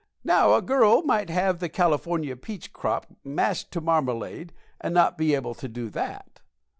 [0.23, 5.15] Now, a girl might have the California peach crop mashed to a marmalade and not
[5.15, 6.39] be able to do that.